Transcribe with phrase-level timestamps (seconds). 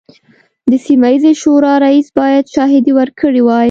[0.69, 3.59] د سیمه ییزې شورا رییس باید شاهدې ورکړي وای.